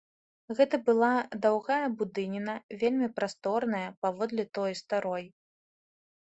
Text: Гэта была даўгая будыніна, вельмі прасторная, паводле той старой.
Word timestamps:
Гэта 0.59 0.77
была 0.85 1.09
даўгая 1.43 1.87
будыніна, 1.99 2.55
вельмі 2.85 3.11
прасторная, 3.19 3.83
паводле 4.07 4.47
той 4.61 4.71
старой. 4.83 5.25